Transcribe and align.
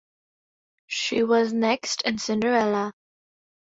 She 0.87 1.21
was 1.21 1.53
next 1.53 2.01
in 2.05 2.17
"Cinderella". 2.17 2.91